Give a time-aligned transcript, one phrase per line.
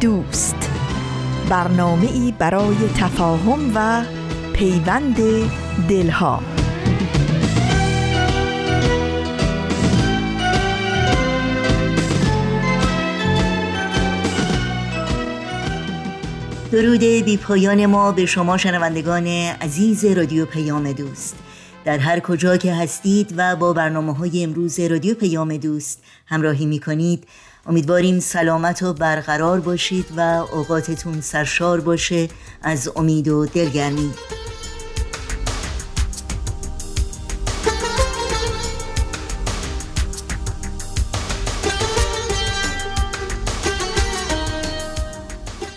[0.00, 0.70] دوست.
[1.50, 4.04] برنامه ای برای تفاهم و
[4.52, 5.16] پیوند
[5.88, 6.42] دلها.
[16.72, 21.36] درود بی پایان ما به شما شنوندگان عزیز رادیو پیام دوست.
[21.84, 26.80] در هر کجا که هستید و با برنامه های امروز رادیو پیام دوست همراهی می
[26.80, 27.24] کنید
[27.66, 32.28] امیدواریم سلامت و برقرار باشید و اوقاتتون سرشار باشه
[32.62, 34.10] از امید و دلگرمی.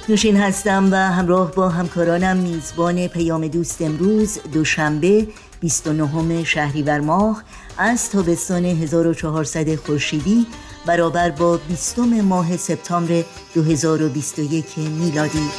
[0.09, 5.27] نوشین هستم و همراه با همکارانم میزبان پیام دوست امروز دوشنبه
[5.59, 7.43] 29 شهریور ماه
[7.77, 10.47] از تابستان 1400 خورشیدی
[10.85, 15.49] برابر با 20 ماه سپتامبر 2021 میلادی.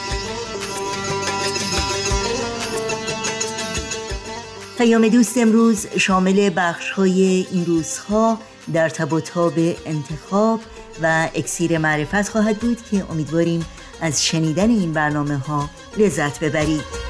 [4.79, 8.39] پیام دوست امروز شامل بخش های این روزها
[8.73, 9.53] در تب و تاب
[9.87, 10.61] انتخاب
[11.03, 13.67] و اکسیر معرفت خواهد بود که امیدواریم
[14.01, 17.02] از شنیدن این برنامه ها لذت ببرید.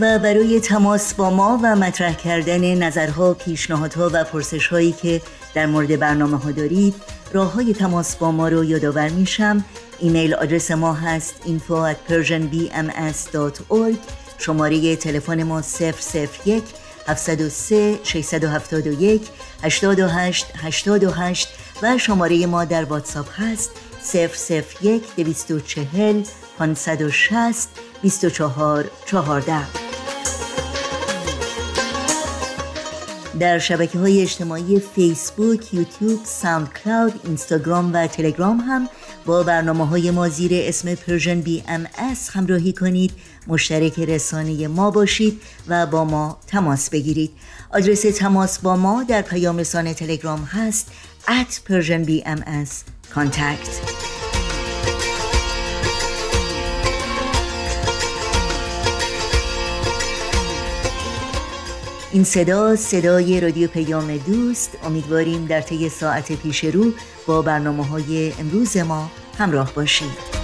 [0.00, 5.22] و برای تماس با ما و مطرح کردن نظرها، پیشنهادها و پرسش هایی که
[5.54, 6.94] در مورد برنامه ها دارید
[7.32, 9.64] راه های تماس با ما رو یادآور میشم.
[9.98, 13.96] ایمیل آدرس ما هست info at persianbms.org
[14.38, 15.62] شماره تلفن ما
[16.44, 16.64] 001
[17.08, 19.28] 703 671
[19.62, 21.48] 828 828
[21.82, 23.70] و شماره ما در واتساپ هست.
[24.82, 26.22] 001 240
[26.60, 27.68] 560
[28.02, 29.66] 24 14
[33.38, 38.88] در شبکه های اجتماعی فیسبوک، یوتیوب، SoundCloud، اینستاگرام و تلگرام هم
[39.26, 43.12] با برنامه های ما زیر اسم Persian BMS همراهی کنید.
[43.46, 47.30] مشترک رسانه ما باشید و با ما تماس بگیرید.
[47.72, 50.92] آدرس تماس با ما در پیام رسانه تلگرام هست
[51.26, 52.70] at Persian BMS
[53.14, 54.09] contact
[62.12, 64.78] این صدا صدای رادیو پیام دوست.
[64.84, 66.92] امیدواریم در طی ساعت پیش رو
[67.26, 70.40] با برنامه های امروز ما همراه باشید.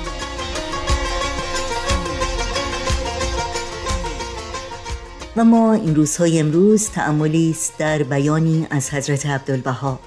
[5.37, 10.01] و ما این روزهای امروز تأملی است در بیانی از حضرت عبدالبها.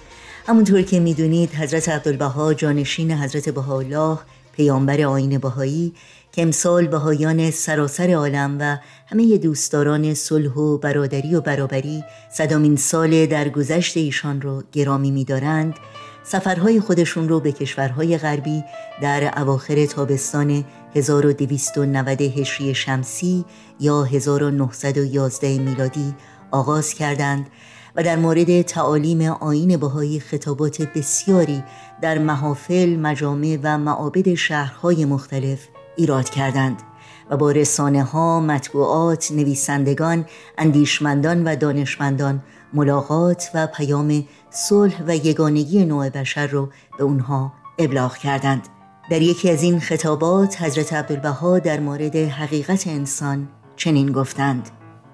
[0.47, 4.17] همونطور که می‌دونید حضرت عبدالبها جانشین حضرت بهاءالله
[4.53, 5.93] پیامبر آین بهایی
[6.31, 13.25] که امسال بهایان سراسر عالم و همه دوستداران صلح و برادری و برابری صدامین سال
[13.25, 15.75] در گذشت ایشان رو گرامی می‌دارند.
[16.23, 18.63] سفرهای خودشون رو به کشورهای غربی
[19.01, 23.45] در اواخر تابستان 1290 هجری شمسی
[23.79, 26.15] یا 1911 میلادی
[26.51, 27.47] آغاز کردند
[27.95, 31.63] و در مورد تعالیم آین بهایی خطابات بسیاری
[32.01, 35.59] در محافل، مجامع و معابد شهرهای مختلف
[35.99, 36.81] ایراد کردند
[37.29, 40.25] و با رسانه ها، مطبوعات، نویسندگان،
[40.57, 42.43] اندیشمندان و دانشمندان
[42.73, 48.67] ملاقات و پیام صلح و یگانگی نوع بشر رو به اونها ابلاغ کردند.
[49.11, 54.69] در یکی از این خطابات حضرت عبدالبها در مورد حقیقت انسان چنین گفتند.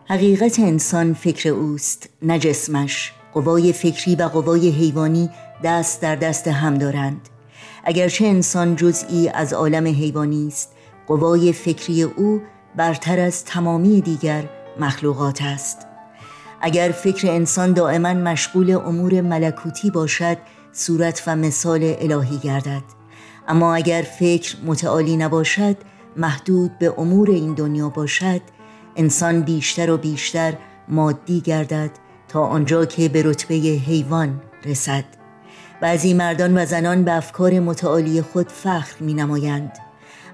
[0.05, 3.13] حقیقت انسان فکر اوست نه جسمش.
[3.33, 5.29] قوای فکری و قوای حیوانی
[5.63, 7.29] دست در دست هم دارند.
[7.83, 10.74] اگرچه انسان جزئی از عالم حیوانی است
[11.07, 12.41] قوای فکری او
[12.75, 14.43] برتر از تمامی دیگر
[14.79, 15.87] مخلوقات است.
[16.61, 20.37] اگر فکر انسان دائما مشغول امور ملکوتی باشد
[20.71, 22.83] صورت و مثال الهی گردد.
[23.47, 25.77] اما اگر فکر متعالی نباشد
[26.17, 28.41] محدود به امور این دنیا باشد
[28.95, 30.53] انسان بیشتر و بیشتر
[30.87, 31.91] مادی گردد
[32.27, 35.05] تا آنجا که به رتبه حیوان رسد.
[35.81, 39.84] بعضی مردان و زنان به افکار متعالی خود فخر می نمایند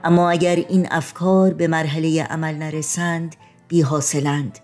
[0.03, 3.35] اما اگر این افکار به مرحله عمل نرسند
[3.67, 4.59] بی حاصلند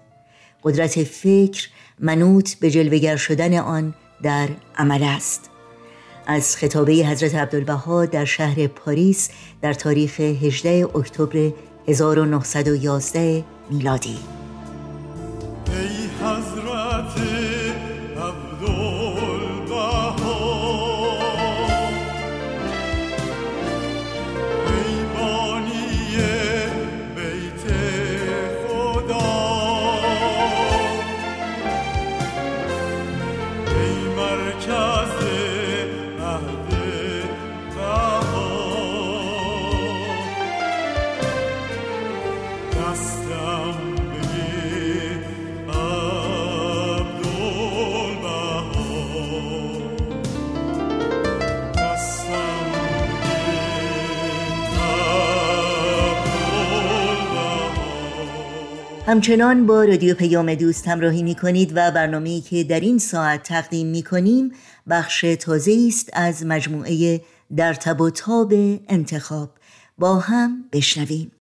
[0.64, 1.70] قدرت فکر
[2.00, 3.94] منوط به جلوگر شدن آن
[4.24, 5.50] در عمل است.
[6.28, 9.30] از خطابه حضرت عبدالبها در شهر پاریس
[9.62, 11.52] در تاریخ 18 اکتبر
[11.88, 14.18] 1911 میلادی.
[15.68, 16.08] ای
[59.08, 63.88] همچنان با رادیو پیام دوست همراهی می کنید و برنامه‌ای که در این ساعت تقدیم
[63.88, 64.52] می کنیم
[64.90, 67.22] بخش تازه است از مجموعه
[67.56, 68.54] در تب و تاب
[68.88, 69.50] انتخاب.
[69.98, 71.32] با هم بشنویم.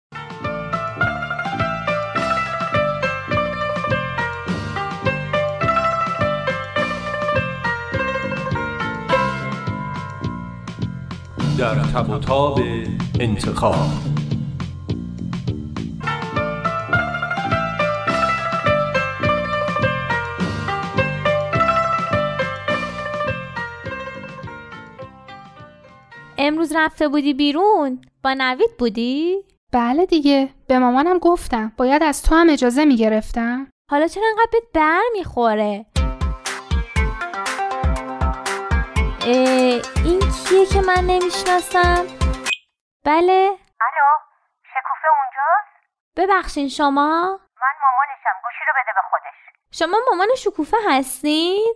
[11.58, 12.60] در تب و تاب
[13.20, 14.15] انتخاب.
[26.56, 32.34] امروز رفته بودی بیرون با نوید بودی؟ بله دیگه به مامانم گفتم باید از تو
[32.34, 35.86] هم اجازه می‌گرفتم حالا چرا انقدر بهت بر می‌خوره؟
[40.04, 42.06] این کیه که من نمی‌شناسم؟
[43.04, 43.48] بله؟
[43.80, 44.08] الو
[44.62, 45.72] شکوفه اونجاست؟
[46.16, 49.38] ببخشین شما؟ من مامانشم گوشی رو بده به خودش
[49.78, 51.74] شما مامان شکوفه هستین؟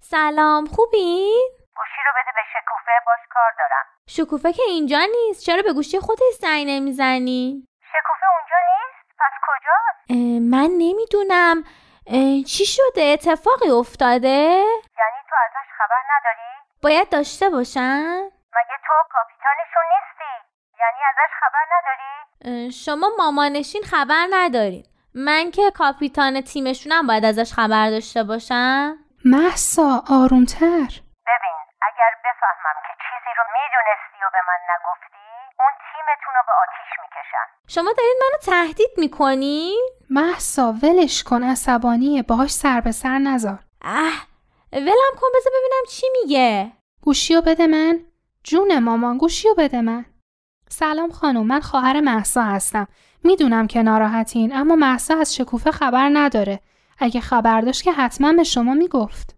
[0.00, 5.62] سلام خوبین؟ گوشی رو بده به شکوفه باش کار دارم شکوفه که اینجا نیست چرا
[5.62, 10.10] به گوشی خودت زنگ نمی‌زنی؟ شکوفه اونجا نیست؟ پس کجاست؟
[10.52, 11.64] من نمی‌دونم
[12.46, 14.38] چی شده اتفاقی افتاده؟
[14.98, 16.50] یعنی تو ازش خبر نداری؟
[16.82, 18.18] باید داشته باشن؟
[18.56, 20.34] مگه تو کاپیتانشون نیستی؟
[20.80, 24.84] یعنی ازش خبر نداری؟ شما مامانشین خبر ندارین
[25.14, 30.88] من که کاپیتان تیمشونم باید ازش خبر داشته باشم محسا آرومتر
[31.98, 35.28] اگر بفهمم که چیزی رو می‌دونستی و به من نگفتی
[35.60, 39.76] اون تیمتون رو به آتیش می‌کشن شما دارید منو تهدید می‌کنی؟
[40.10, 42.22] محسا ولش کن عصبانیه.
[42.22, 44.26] باهاش سر به سر نذار اه
[44.72, 46.72] ولم کن بذار ببینم چی میگه.
[47.02, 48.00] گوشیو بده من.
[48.44, 50.04] جون مامان گوشیو بده من.
[50.68, 52.86] سلام خانم من خواهر محسا هستم.
[53.24, 56.60] می‌دونم که ناراحتین اما محسا از شکوفه خبر نداره.
[56.98, 59.37] اگه خبر داشت که حتما به شما می‌گفت.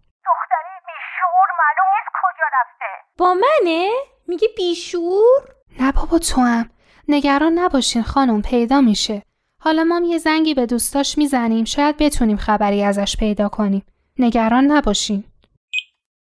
[2.61, 2.85] رفته.
[3.17, 3.89] با منه؟
[4.27, 6.69] میگه بیشعور؟ نه بابا تو هم.
[7.07, 9.21] نگران نباشین خانم پیدا میشه.
[9.61, 11.65] حالا ما یه زنگی به دوستاش می‌زنیم.
[11.65, 13.85] شاید بتونیم خبری ازش پیدا کنیم.
[14.19, 15.23] نگران نباشین.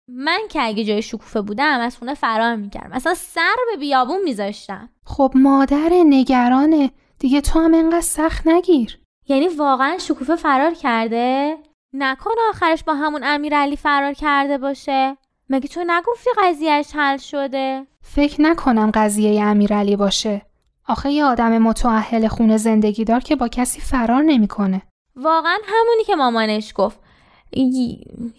[0.08, 2.92] من که اگه جای شکوفه بودم از خونه فرار می‌کردم.
[2.92, 4.88] اصلا سر به بیابون میذاشتم.
[5.04, 6.90] خب مادر نگرانه.
[7.18, 9.00] دیگه تو هم انقدر سخت نگیر.
[9.28, 11.56] یعنی واقعا شکوفه فرار کرده؟
[11.92, 15.16] نکنه آخرش با همون امیرعلی فرار کرده باشه.
[15.52, 20.42] مگه تو نگفتی قضیهش حل شده؟ فکر نکنم قضیه امیرعلی باشه.
[20.88, 24.82] آخه یه آدم متعهل خونه زندگی دار که با کسی فرار نمی‌کنه.
[25.16, 26.98] واقعا همونی که مامانش گفت.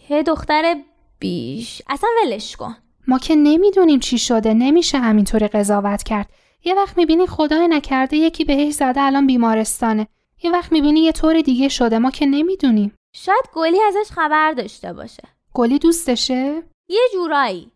[0.10, 0.76] یه دختر
[1.20, 1.82] بیش.
[1.90, 2.76] اصلا ولش کن.
[3.08, 6.30] ما که نمی‌دونیم چی شده نمیشه همینطوری قضاوت کرد.
[6.64, 10.08] یه وقت می‌بینی خدای نکرده یکی بهش زده الان بیمارستانه.
[10.44, 12.94] یه وقت می‌بینی یه طور دیگه شده ما که نمی‌دونیم.
[13.16, 15.24] شاید گلی ازش خبر داشته باشه.
[15.54, 17.72] گلی دوستشه؟ یه جورایی.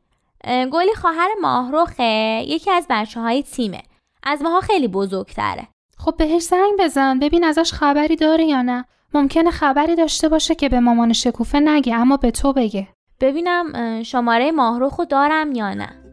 [0.72, 3.82] گلی خواهر ماهروخه یکی از بچه های تیمه.
[4.24, 5.68] از ماها خیلی بزرگتره.
[5.98, 7.20] خب بهش زنگ بزن.
[7.20, 8.86] ببین ازش خبری داره یا نه.
[9.14, 12.88] ممکنه خبری داشته باشه که به مامان شکوفه نگه اما به تو بگه.
[13.20, 16.05] ببینم شماره ماهروخو دارم یا نه.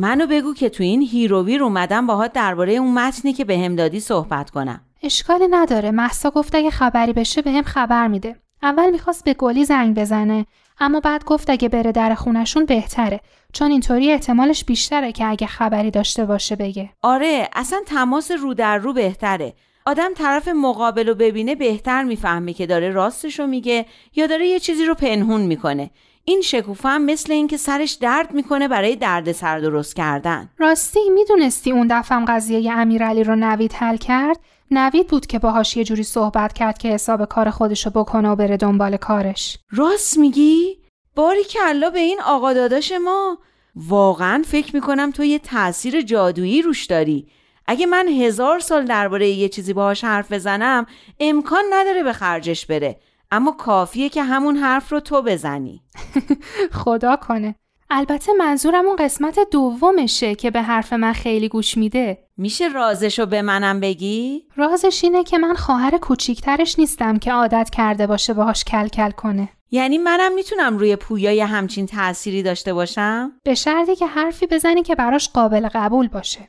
[0.00, 4.00] منو بگو که تو این هیروویر اومدم باهات درباره اون متنی که بهم به دادی
[4.00, 4.80] صحبت کنم.
[5.02, 5.90] اشکالی نداره.
[5.90, 8.36] محسا گفت اگه خبری بشه بهم به خبر میده.
[8.62, 10.46] اول می‌خواست به گلی زنگ بزنه
[10.80, 13.20] اما بعد گفت اگه بره در خونشون بهتره.
[13.52, 16.90] چون اینطوری احتمالش بیشتره که اگه خبری داشته باشه بگه.
[17.02, 19.54] آره اصلا تماس رو در رو بهتره.
[19.86, 23.86] آدم طرف مقابل رو ببینه بهتر می‌فهمه که داره راستش رو میگه
[24.16, 25.90] یا داره یه چیزی رو پنهون می‌کنه.
[26.28, 30.50] این شکوفه هم مثل اینکه سرش درد می‌کنه برای درد سر درست کردن.
[30.58, 35.84] راستی می‌دونستی اون دفعه قضیه امیرعلی رو نوید حل کرد؟ نوید بود که باهاش یه
[35.84, 39.58] جوری صحبت کرد که حساب کار خودشو بکنه و بره دنبال کارش.
[39.70, 40.78] راست میگی؟
[41.14, 43.38] باری کلا به این آقا داداش ما
[43.76, 47.28] واقعا فکر می‌کنم تو یه تاثیر جادویی روش داری.
[47.66, 50.86] اگه من هزار سال درباره یه چیزی باهاش حرف بزنم
[51.20, 53.00] امکان نداره به خرجش بره.
[53.30, 55.82] اما کافیه که همون حرف رو تو بزنی.
[56.84, 57.54] خدا کنه.
[57.90, 62.18] البته منظورم اون قسمت دومشه که به حرف من خیلی گوش میده.
[62.36, 68.06] میشه رازشو به منم بگی؟ رازش اینه که من خواهر کوچیکترش نیستم که عادت کرده
[68.06, 69.48] باشه باهاش کل کل کنه.
[69.70, 74.94] یعنی منم می‌تونم روی پویای همچین تأثیری داشته باشم؟ به شرطی که حرفی بزنی که
[74.94, 76.48] براش قابل قبول باشه.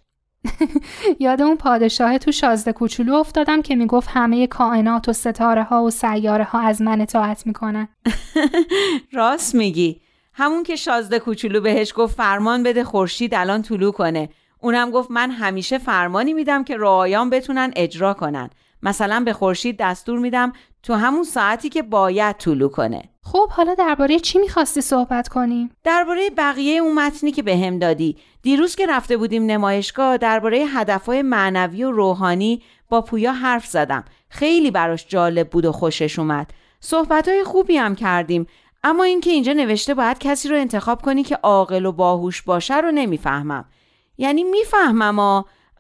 [1.20, 5.89] یاد اون پادشاه تو شازده کوچولو افتادم که می‌گفت همه کائنات و ستاره ها و
[5.89, 7.88] سیاره ها از من اطاعت می‌کنن.
[9.12, 10.01] راست میگی.
[10.34, 14.29] همون که شازده کوچولو بهش گفت فرمان بده خورشید الان طلوع کنه.
[14.60, 18.50] اونم گفت من همیشه فرمانی میدم که رعایان بتونن اجرا کنن.
[18.84, 20.53] مثلا به خورشید دستور میدم
[20.84, 23.03] تو همون ساعتی که باید طلوع کنه.
[23.31, 28.17] خب حالا درباره چی می‌خواستی صحبت کنیم درباره بقیه اون متنی که بهم به دادی.
[28.41, 34.05] دیروز که رفته بودیم نمایشگاه درباره هدفهای معنوی و روحانی با پویا حرف زدم.
[34.29, 36.51] خیلی براش جالب بود و خوشش اومد.
[36.79, 38.48] صحبتهای خوبی هم کردیم.
[38.83, 42.91] اما اینکه اینجا نوشته باید کسی رو انتخاب کنی که عاقل و باهوش باشه رو
[42.91, 43.65] نمی‌فهمم.
[44.17, 45.19] یعنی می‌فهمم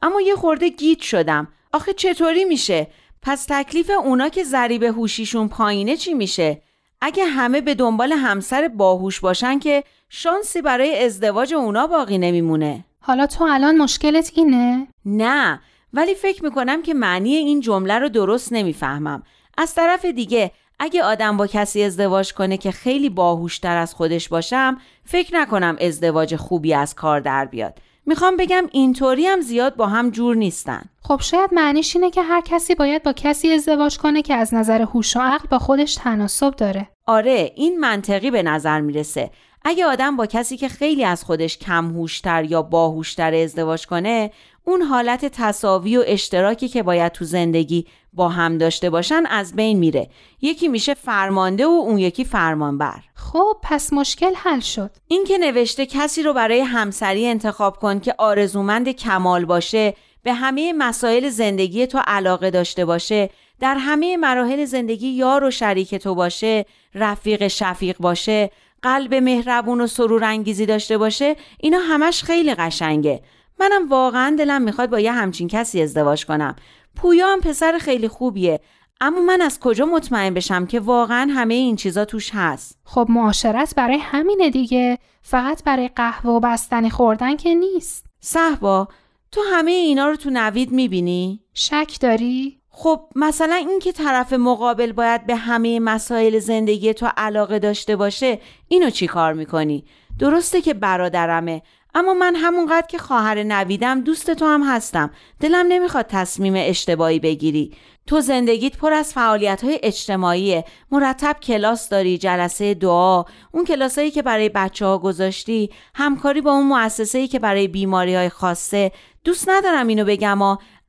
[0.01, 1.47] اما یه خورده گیت شدم.
[1.73, 2.87] آخه چطوری میشه؟
[3.21, 6.61] پس تکلیف اونا که ذریب هوشیشون پایینه چی میشه؟
[7.01, 12.85] اگه همه به دنبال همسر باهوش باشن که شانسی برای ازدواج اونا باقی نمیمونه.
[13.01, 15.61] حالا تو الان مشکلت اینه؟ نه
[15.93, 19.23] ولی فکر می‌کنم که معنی این جمله رو درست نمی‌فهمم.
[19.57, 24.77] از طرف دیگه اگه آدم با کسی ازدواج کنه که خیلی باهوشتر از خودش باشم
[25.05, 27.79] فکر نکنم ازدواج خوبی از کار در بیاد.
[28.09, 30.81] می‌خوام بگم اینطوری هم زیاد با هم جور نیستن.
[31.03, 34.81] خب شاید معنیش اینه که هر کسی باید با کسی ازدواج کنه که از نظر
[34.81, 36.89] هوش و عقل با خودش تناسب داره.
[37.05, 39.31] آره این منطقی به نظر می‌رسه.
[39.65, 44.31] اگه آدم با کسی که خیلی از خودش کم هوشتر یا باهوشتر ازدواج کنه
[44.69, 49.77] اون حالت تصاوی و اشتراکی که باید تو زندگی با هم داشته باشن از بین
[49.77, 50.09] میره.
[50.41, 52.99] یکی میشه فرمانده و اون یکی فرمانبر.
[53.15, 54.91] خب پس مشکل حل شد.
[55.07, 60.73] این که نوشته کسی رو برای همسری انتخاب کن که آرزومند کمال باشه به همه
[60.73, 66.65] مسائل زندگی تو علاقه داشته باشه در همه مراحل زندگی یار و شریک تو باشه
[66.95, 73.21] رفیق شفیق باشه قلب مهربون و سرور انگیزی داشته باشه اینا همش خیلی قشنگه.
[73.59, 76.55] منم واقعا دلم می‌خواد با یه همچین کسی ازدواج کنم
[76.95, 78.59] پویا هم پسر خیلی خوبیه
[79.01, 83.75] اما من از کجا مطمئن بشم که واقعا همه این چیزا توش هست خب معاشرت
[83.75, 88.87] برای همینه دیگه فقط برای قهوه و بستنی خوردن که نیست صحبا
[89.31, 95.25] تو همه اینا رو تو نوید می‌بینی؟ شک داری؟ خب مثلا اینکه طرف مقابل باید
[95.25, 99.85] به همه مسائل زندگی تو علاقه داشته باشه اینو چی کار می‌کنی؟
[100.19, 101.61] درسته که برادرمه
[101.95, 105.11] اما من همونقدر که خواهر نویدم دوست تو هم هستم.
[105.39, 107.71] دلم نمی‌خواد تصمیم اشتباهی بگیری.
[108.07, 110.65] تو زندگیت پر از فعالیت های اجتماعیه.
[110.91, 113.23] مرتب کلاس داری جلسه دعا.
[113.51, 118.29] اون کلاسایی که برای بچه ها گذاشتی همکاری با اون مؤسسه‌ای که برای بیماری های
[118.29, 118.91] خاصه.
[119.23, 120.41] دوست ندارم اینو بگم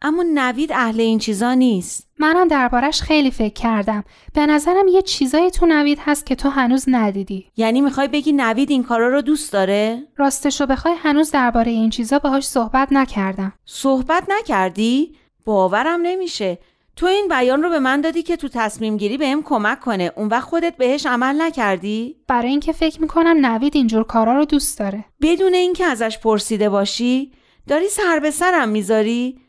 [0.03, 2.09] اما نوید اهل این چیزا نیست.
[2.19, 4.05] منم دربارش خیلی فکر کردم.
[4.35, 7.47] به نظرم یه چیزایی تو نوید هست که تو هنوز ندیدی.
[7.57, 12.19] یعنی می‌خوای بگی نوید این کارا رو دوست داره؟ راستشو بخوای هنوز درباره این چیزا
[12.19, 13.53] باهاش صحبت نکردم.
[13.65, 16.59] صحبت نکردی؟ باورم نمیشه.
[16.97, 20.13] تو این بیان رو به من دادی که تو تصمیم گیری بهم کمک کنه.
[20.17, 24.79] اون وقت خودت بهش عمل نکردی؟ برای اینکه فکر می‌کنم نوید اینجور کارا رو دوست
[24.79, 25.05] داره.
[25.23, 27.33] بدون اینکه ازش پرسیده باشی
[27.69, 29.41] داری سر به سرم می‌ذاری؟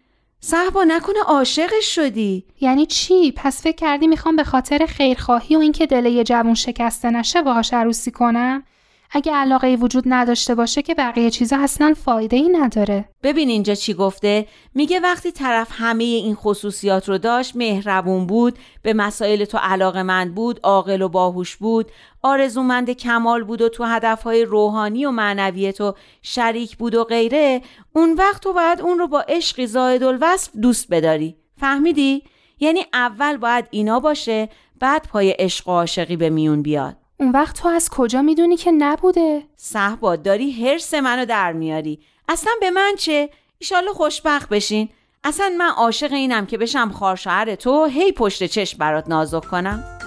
[0.44, 2.46] صحبا نکنه عاشقش شدی.
[2.62, 7.10] یعنی چی؟ پس فکر کردی می‌خوام به خاطر خیرخواهی و اینکه دل یه جوون شکسته
[7.10, 8.64] نشه باهاش عروسی کنم؟
[9.14, 13.10] اگه علاقه ای وجود نداشته باشه که بقیه چیزا اصلا فایده ای نداره.
[13.24, 18.94] ببین اینجا چی گفته؟ میگه وقتی طرف همه این خصوصیات رو داشت مهربون بود به
[18.94, 21.92] مسائل تو علاقه مند بود عاقل و باهوش بود
[22.22, 27.62] آرزومند کمال بود و تو هدفهای روحانی و معنوی تو شریک بود و غیره
[27.94, 31.36] اون وقت تو باید اون رو با عشقی زاید الوصف دوست بداری.
[31.60, 32.24] فهمیدی؟
[32.60, 34.50] یعنی اول باید اینا باشه
[34.80, 37.01] بعد پای عشق و عاشقی به میون بیاد.
[37.22, 42.00] اون وقت تو از کجا می‌دونی که نبوده؟ صحبا داری حرس منو در میاری.
[42.30, 44.90] اصلا به من چه؟ ایشالله خوشبخت بشین.
[45.24, 50.01] اصلا من عاشق اینم که بشم خواهر تو هی پشت چشم برات نازک کنم.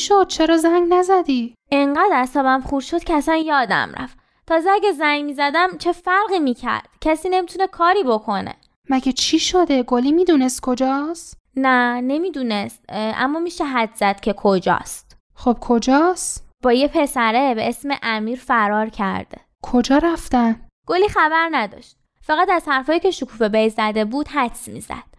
[0.00, 5.24] شد؟ چرا زنگ نزدی؟ انقدر اعصابم خورد شد که اصلا یادم رفت تازه اگه زنگ
[5.24, 8.54] می‌زدم چه فرقی می‌کرد کسی نمی‌تونه کاری بکنه
[8.90, 15.56] مگه چی شده؟ گلی می‌دونست کجاست؟ نه نمی‌دونست اما میشه حد زد که کجاست خب
[15.60, 22.50] کجاست؟ با یه پسره به اسم امیر فرار کرده کجا رفتن؟ گلی خبر نداشت فقط
[22.50, 25.10] از حرفایی که شکوفه بی زده بود حدس می‌زد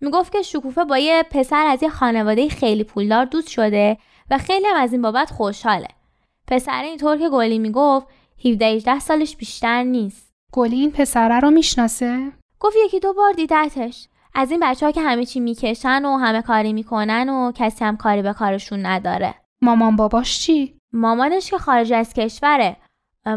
[0.00, 3.98] می‌گفت که شکوفه با یه پسر از یه خانواده خیلی پولدار دوست شده
[4.30, 5.88] و خیلی هم از این بابت خوشحاله.
[6.46, 8.06] پسر اینطور که گلی می‌گفت
[8.44, 10.32] 17 18 سالش بیشتر نیست.
[10.52, 14.08] گلی این پسره رو می‌شناسه؟ گفت یکی دو بار دیدتش.
[14.34, 17.96] از این بچه ها که همه چی می‌کشن و همه کاری می‌کنن و کسی هم
[17.96, 19.34] کاری به کارشون نداره.
[19.62, 22.76] مامان باباش چی؟ مامانش که خارج از کشوره.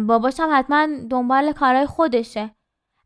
[0.07, 2.51] باباش هم حتما دنبال کارهای خودشه.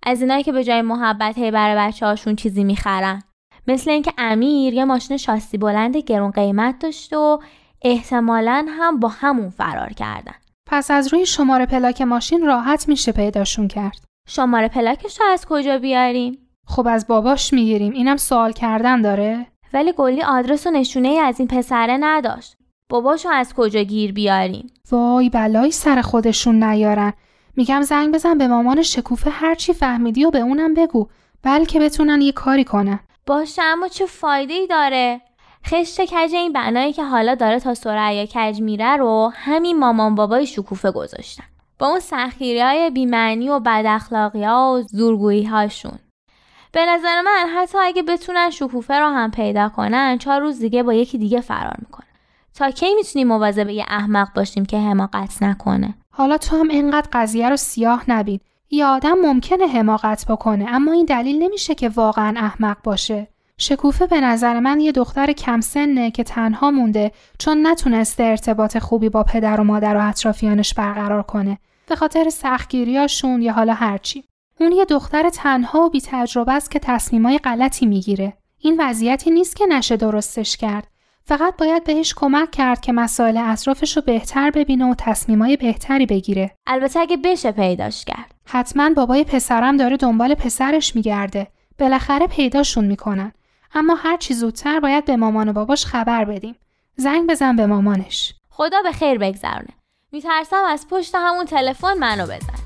[0.03, 3.23] از اینایی که به جای محبت هی برای بچه هاشون چیزی می‌خرن.
[3.67, 7.39] مثل اینکه امیر یه ماشین شاسی بلند گرون قیمت داشت و
[7.87, 10.35] احتمالا هم با همون فرار کردن.
[10.67, 14.05] پس از روی شماره پلاک ماشین راحت میشه پیداشون کرد.
[14.27, 16.37] شماره پلاکش رو از کجا بیاریم؟
[16.67, 17.93] خب از باباش می‌گیریم.
[17.93, 19.47] اینم سوال کردن داره.
[19.73, 22.55] ولی گلی آدرس و نشونه ای از این پسره نداشت.
[22.89, 27.13] باباشو از کجا گیر بیاریم؟ وای بلایی سر خودشون نیارن.
[27.55, 31.07] میگم زنگ بزن به مامان شکوفه هرچی فهمیدی و به اونم بگو.
[31.43, 32.99] بلکه بتونن یه کاری کنن.
[33.25, 35.21] باشه اما چه فایده ای داره؟
[35.67, 40.48] خشت کج این بنایی که حالا داره تا سرعیا کج میره رو همین مامان بابای
[40.48, 41.44] شکوفه گذاشتن.
[41.79, 43.85] با اون سخیری های بیمعنی و بد
[44.35, 46.00] ها و زورگویی هاشون
[46.72, 50.94] به نظر من حتی اگه بتونن شکوفه رو هم پیدا کنن چهار روز دیگه با
[50.94, 52.07] یکی دیگه فرار می‌کنن.
[52.53, 57.50] تا کی می‌تونیم مواظب یه احمق باشیم که حماقت نکنه؟ حالا تو هم اینقدر قضیه
[57.50, 58.39] رو سیاه نبین.
[58.70, 63.27] یه آدم ممکنه حماقت بکنه اما این دلیل نمیشه که واقعا احمق باشه.
[63.57, 69.09] شکوفه به نظر من یه دختر کم سنه که تنها مونده چون نتونسته ارتباط خوبی
[69.09, 71.57] با پدر و مادر و اطرافیانش برقرار کنه.
[71.87, 74.24] به خاطر سختگیریاشون یا حالا هرچی.
[74.59, 78.33] اون یه دختر تنها و بی تجربه است که تصمیمای غلطی می‌گیره.
[78.59, 80.87] این وضعیتی نیست که نشه درستش کرد.
[81.24, 86.51] فقط باید بهش کمک کرد که مسائل اطرافش رو بهتر ببینه و تصمیمای بهتری بگیره.
[86.68, 88.35] البته اگه بشه پیداش کرد.
[88.46, 91.48] حتما بابای پسرم داره دنبال پسرش میگرده.
[91.79, 93.31] بالاخره پیداشون می‌کنن.
[93.75, 96.55] اما هر چی زودتر باید به مامان و باباش خبر بدیم.
[96.96, 98.33] زنگ بزن به مامانش.
[98.50, 99.74] خدا به خیر بگذرونه.
[100.11, 102.64] میترسم از پشت همون تلفن منو بزن.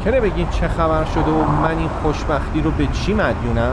[0.00, 3.72] ممکنه بگین چه خبر شده و من این خوشبختی رو به چی مدیونم؟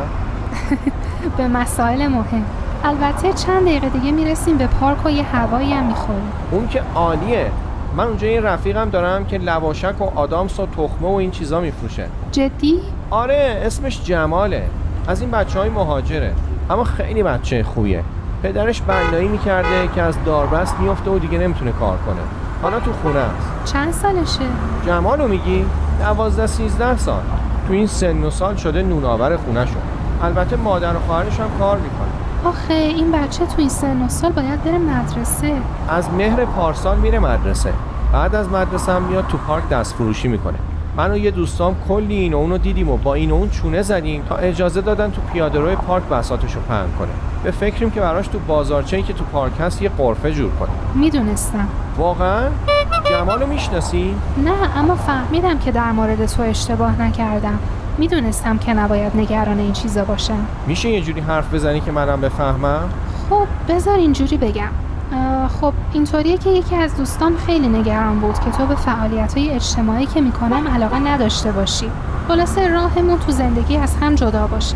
[1.38, 2.46] به مسائل مهم.
[2.84, 6.32] البته چند دقیقه دیگه می‌رسیم به پارک و یه هوایی هم می‌خوریم.
[6.52, 7.52] اون که عالیه.
[7.98, 12.08] من اونجا یه رفیقم دارم که لواشک و آدامس و تخمه و این چیزا میفروشه.
[12.32, 14.63] جدی؟ آره اسمش جماله.
[15.08, 16.34] از این بچه های مهاجره.
[16.70, 18.04] اما خیلی بچه خوبیه.
[18.44, 22.22] پدرش بنایی می‌کرده که از داربست میفته و دیگه نمی‌تونه کار کنه.
[22.62, 23.74] حالا تو خونه است.
[23.74, 24.46] چند سالشه؟
[24.86, 25.66] جمالو میگی؟
[25.99, 27.21] دوازده سیزده سال.
[27.67, 29.97] تو این سن و سال شده نونآور خونه شد.
[30.21, 32.07] البته مادر و خواهرش هم کار می‌کنه
[32.45, 35.53] آخه این بچه تو این سن و سال باید بره مدرسه.
[35.89, 37.73] از مهر پارسال میره مدرسه.
[38.13, 40.57] بعد از مدرسه هم میاد تو پارک دست فروشی می‌کنه.
[40.97, 43.81] من و یه دوستام کلی این و اونو دیدیم و با این و اون چونه
[43.81, 47.07] زدیم تا اجازه دادن تو پیاده روی پارک بساتشو پهن کنه.
[47.43, 50.69] به فکریم که براش تو بازارچه‌ای که تو پارک هست یه قرفه جور کنه.
[50.95, 51.67] می‌دونستم.
[51.97, 52.49] واقعا؟
[53.17, 57.60] جمالو می‌شناسی؟ نه اما فهمیدم که در مورد تو اشتباه نکردم.
[57.97, 60.45] می‌دونستم که نباید نگران این چیزا باشم.
[60.67, 62.89] میشه یه جوری حرف بزنی که منم بفهمم؟
[63.30, 64.69] خب بذار اینجوری بگم.
[65.62, 70.06] خب اینطوریه که یکی از دوستان خیلی نگران بود که تو به فعالیت های اجتماعی
[70.06, 71.89] که می‌کنم علاقه نداشته باشی.
[72.27, 74.75] خلاصه راهمون تو زندگی از هم جدا باشه.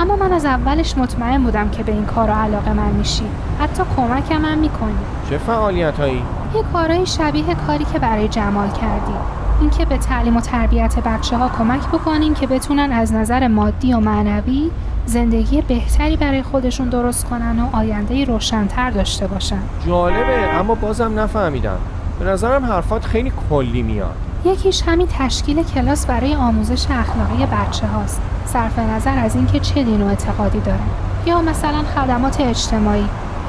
[0.00, 3.24] اما من از اولش مطمئن بودم که به این کار علاقه من میشی.
[3.60, 4.98] حتی کمکم هم می‌کنی.
[5.30, 6.22] چه فعالیت هایی؟
[6.54, 9.12] یه کارهای شبیه کاری که برای جمال کردی.
[9.60, 14.00] اینکه به تعلیم و تربیت بچه ها کمک بکنیم که بتونن از نظر مادی و
[14.00, 14.70] معنوی
[15.06, 19.58] زندگی بهتری برای خودشون درست کنن و آینده روشنتر داشته باشن.
[19.86, 21.78] جالبه اما بازم نفهمیدم.
[22.18, 24.16] به نظرم حرفات خیلی کلی میاد.
[24.44, 30.02] یکیش همین تشکیل کلاس برای آموزش اخلاقی بچه هاست صرف نظر از اینکه چه دین
[30.02, 30.88] و اعتقادی دارن
[31.26, 33.08] یا مثلا خدمات اجتماعی.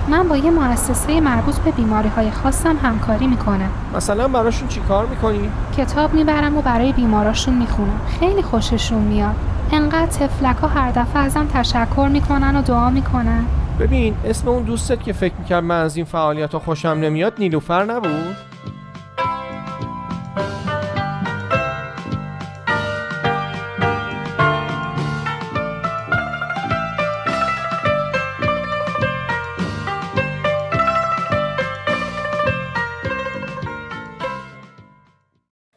[0.10, 5.50] من با یه مؤسسه مربوط به بیماری های خاصم همکاری می‌کنم مثلا براشون چیکار می‌کنی؟
[5.78, 9.36] کتاب می‌برم و برای بیماراشون می‌خونم خیلی خوششون میاد
[9.72, 13.46] انقدر تفلک ها هر دفعه ازم تشکر می‌کنن و دعا می‌کنن
[13.80, 17.86] ببین اسم اون دوستت که فکر می‌کرد من از این فعالیت ها خوشم نمیاد نیلوفر
[17.86, 18.51] نبود؟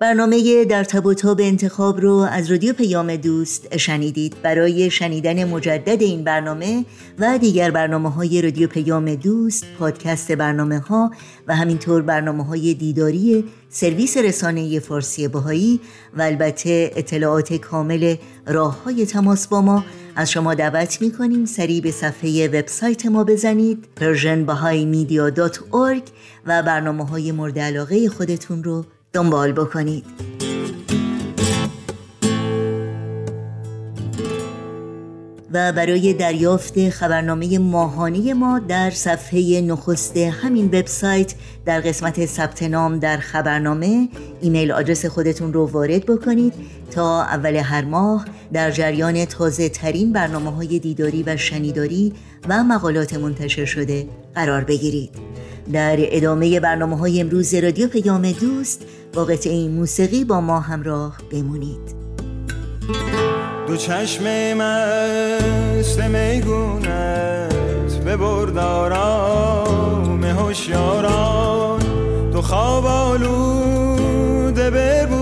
[0.05, 4.37] برنامه در تب و انتخاب رو از رادیو پیام دوست شنیدید.
[4.43, 6.85] برای شنیدن مجدد این برنامه
[7.19, 11.11] و دیگر برنامه های رادیو پیام دوست پادکست برنامه ها
[11.49, 15.81] و همینطور برنامه های دیداری سرویس رسانه فارسی باهایی
[16.17, 19.85] و البته اطلاعات کامل راه های تماس با ما
[20.17, 26.03] از شما دعوت می کنیم سریع به صفحه وبسایت ما بزنید persianbahaimedia.org
[26.47, 30.05] و برنامه های مورد علاقه خودتون رو دنبال بکنید.
[35.53, 42.98] و برای دریافت خبرنامه ماهانه ما در صفحه نخست همین وبسایت در قسمت ثبت نام
[42.98, 44.09] در خبرنامه
[44.40, 46.55] ایمیل آدرس خودتون رو وارد بکنید
[46.90, 52.12] تا اول هر ماه در جریان تازه ترین برنامه های دیداری و شنیداری
[52.48, 55.11] و مقالات منتشر شده قرار بگیرید.
[55.72, 61.94] در ادامه برنامه های امروز رادیو پیام دوست با قطعه موسیقی با ما همراه بمونید.
[63.66, 64.24] دو چشم
[64.55, 67.55] مست میگونت
[68.05, 68.64] به بردارام
[70.24, 71.81] هوشیاران.
[72.33, 75.13] دو خواب آلوده ببودن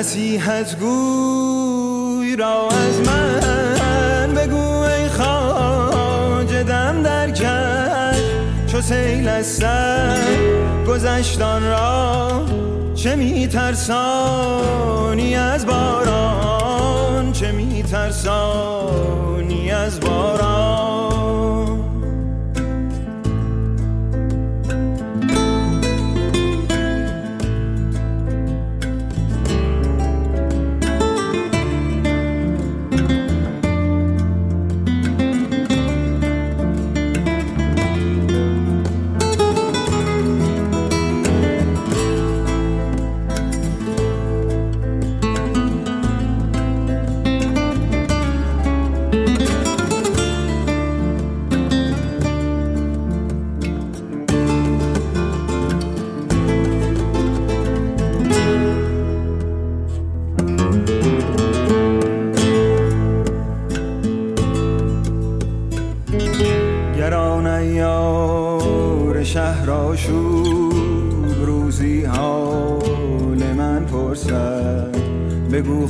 [0.00, 8.22] نصیحت گوی را از من بگو ای خواجه دم در کرد
[8.66, 10.18] چو سیل از سر
[10.88, 12.42] گذشتان را
[12.94, 14.16] چه میترسانی
[15.36, 18.40] از باران؟ چه میترسانی
[19.70, 20.49] از باران؟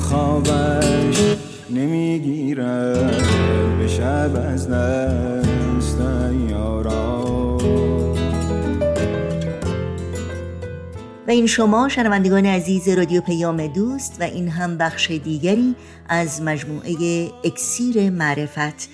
[0.01, 1.37] خوابش
[1.71, 3.23] نمی‌گیرد.
[3.79, 5.99] به شب از دست
[6.51, 7.41] یاران
[11.27, 15.75] و این شما شنوندگان عزیز رادیو پیام دوست و این هم بخش دیگری
[16.09, 18.89] از مجموعه اکسیر معرفت.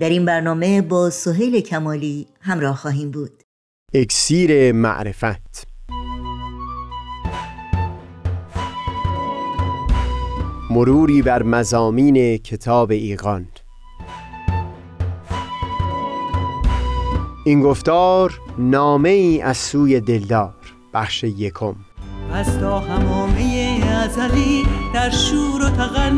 [0.00, 3.42] در این برنامه با سهیل کمالی همراه خواهیم بود.
[3.94, 5.71] اکسیر معرفت.
[10.72, 13.46] مروری بر مزامین کتاب ایقان
[17.44, 20.54] این گفتار نامه ای از سوی دلدار
[20.94, 21.74] بخش یکم.
[22.32, 24.62] از تا همامه ازلی
[24.94, 26.12] در شور و تغنیست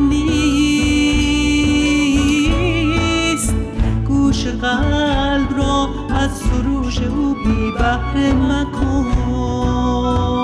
[4.08, 10.43] گوش قلب را از سروش او بی بهره مکن.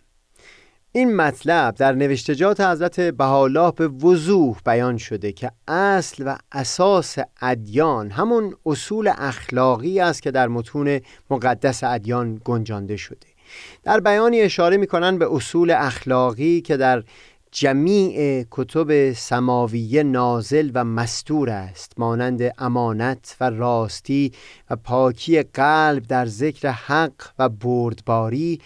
[0.93, 8.11] این مطلب در نوشتجات حضرت بهاءالله به وضوح بیان شده که اصل و اساس ادیان
[8.11, 10.99] همون اصول اخلاقی است که در متون
[11.29, 13.27] مقدس ادیان گنجانده شده.
[13.83, 17.03] در بیانی اشاره می‌کنن به اصول اخلاقی که در
[17.51, 24.31] جمیع کتب سماویه نازل و مستور است مانند امانت و راستی
[24.69, 28.59] و پاکی قلب در ذکر حق و بردباری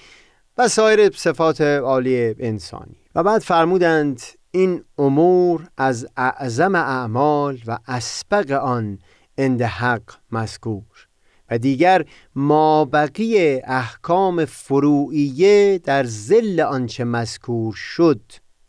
[0.58, 2.96] و سایر صفات عالی انسانی.
[3.16, 9.00] و بعد فرمودند این امور از اعظم اعمال و اسبق آن
[9.38, 11.08] اند حق مذکور.
[11.50, 18.22] و دیگر مابقی احکام فروعیه در زل آنچه مذکور شد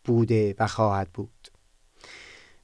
[0.03, 1.36] بوده و خواهد بود.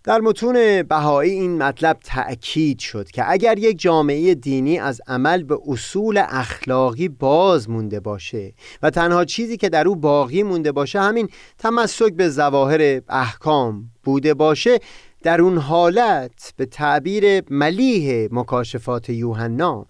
[0.04, 5.58] در متون بهایی این مطلب تأکید شد که اگر یک جامعه دینی از عمل به
[5.68, 11.30] اصول اخلاقی باز مونده باشه و تنها چیزی که در او باقی مونده باشه همین
[11.58, 14.80] تمسک به ظواهر احکام بوده باشه
[15.24, 19.86] در اون حالت به تعبیر ملیح مکاشفات یوحنا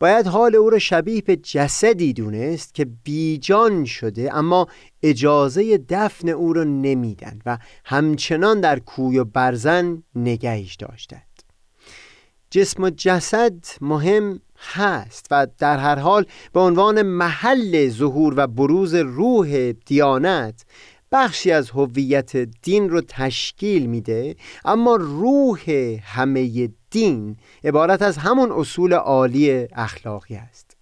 [0.00, 4.66] باید حال او را شبیه به جسدی دونست که بیجان شده اما
[5.02, 11.22] اجازه دفن او را نمیدن و همچنان در کوی و برزن نگهش داشتند.
[12.50, 18.94] جسم و جسد مهم هست و در هر حال به عنوان محل ظهور و بروز
[18.94, 20.64] روح دیانت
[21.12, 25.70] بخشی از هویت دین رو تشکیل میده اما روح
[26.02, 30.76] همه دین عبارت از همون اصول عالی اخلاقی است.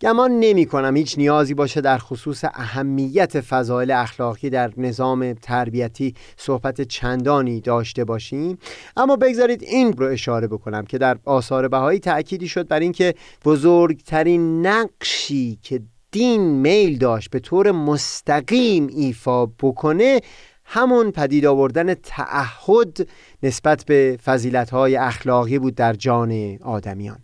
[0.00, 6.80] گمان نمی کنم هیچ نیازی باشه در خصوص اهمیت فضایل اخلاقی در نظام تربیتی صحبت
[6.80, 8.58] چندانی داشته باشیم
[8.96, 14.66] اما بگذارید این رو اشاره بکنم که در آثار بهایی تأکیدی شد بر اینکه بزرگترین
[14.66, 20.20] نقشی که دین میل داشت به طور مستقیم ایفا بکنه
[20.64, 23.08] همون پدید آوردن تعهد
[23.42, 27.18] نسبت به فضیلت‌های اخلاقی بود در جان آدمیان.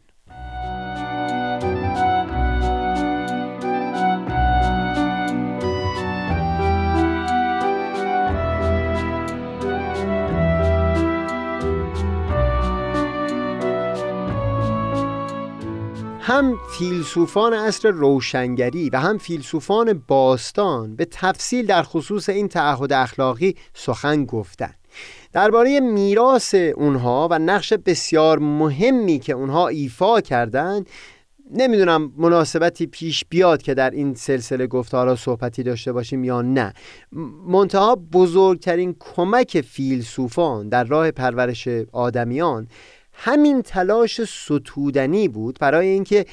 [16.26, 23.56] هم فیلسوفان عصر روشنگری و هم فیلسوفان باستان به تفصیل در خصوص این تعهد اخلاقی
[23.74, 24.74] سخن گفتند.
[25.32, 30.86] درباره میراث اونها و نقش بسیار مهمی که اونها ایفا کردند
[31.50, 36.72] نمی‌دونم مناسبتی پیش بیاد که در این سلسله گفتارا صحبتی داشته باشیم یا نه.
[37.46, 42.68] منتها بزرگترین کمک فیلسوفان در راه پرورش آدمیان
[43.14, 46.26] همین تلاش ستودنی بود برای اینکه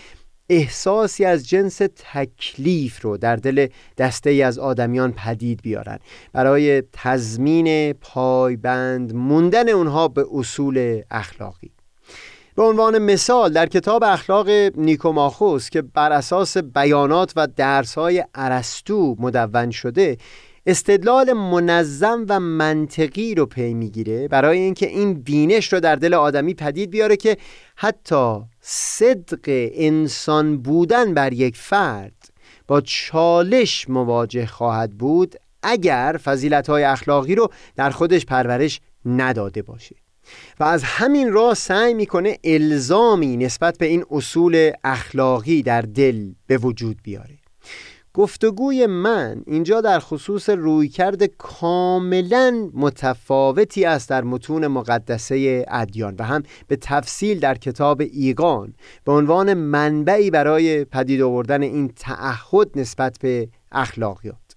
[0.49, 1.81] احساسی از جنس
[2.13, 3.67] تکلیف رو در دل
[3.97, 5.99] دسته ای از آدمیان پدید بیارن.
[6.33, 11.71] برای تضمین پایبند موندن اونها به اصول اخلاقی.
[12.55, 19.71] به عنوان مثال در کتاب اخلاق نیکوماخوس که بر اساس بیانات و درسهای ارسطو مدون
[19.71, 20.17] شده
[20.65, 26.53] استدلال منظم و منطقی رو پی می‌گیره برای اینکه این بینش رو در دل آدمی
[26.53, 27.37] پدید بیاره که
[27.75, 32.29] حتی صدق انسان بودن بر یک فرد
[32.67, 39.95] با چالش مواجه خواهد بود اگر فضیلت های اخلاقی رو در خودش پرورش نداده باشه.
[40.59, 46.57] و از همین راه سعی می‌کنه الزامی نسبت به این اصول اخلاقی در دل به
[46.57, 47.40] وجود بیاره.
[48.13, 56.43] گفتگوی من اینجا در خصوص رویکرد کاملا متفاوتی است در متون مقدسه ادیان و هم
[56.67, 58.73] به تفصیل در کتاب ایقان
[59.05, 64.50] به عنوان منبعی برای پدید آوردن این تعهد نسبت به اخلاقیات.